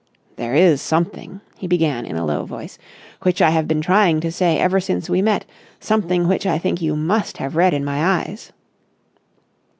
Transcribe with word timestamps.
"There 0.35 0.55
is 0.55 0.81
something," 0.81 1.41
he 1.59 1.67
began 1.67 2.07
in 2.07 2.15
a 2.15 2.25
low 2.25 2.43
voice, 2.43 2.79
"which 3.21 3.39
I 3.39 3.51
have 3.51 3.67
been 3.67 3.81
trying 3.81 4.19
to 4.21 4.31
say 4.31 4.57
ever 4.57 4.79
since 4.79 5.11
we 5.11 5.21
met, 5.21 5.45
something 5.79 6.27
which 6.27 6.47
I 6.47 6.57
think 6.57 6.81
you 6.81 6.95
must 6.95 7.37
have 7.37 7.55
read 7.55 7.75
in 7.75 7.85
my 7.85 8.03
eyes." 8.03 8.51